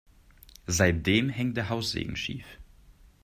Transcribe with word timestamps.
Seitdem 0.65 1.29
hängt 1.29 1.57
der 1.57 1.69
Haussegen 1.69 2.15
schief. 2.15 2.57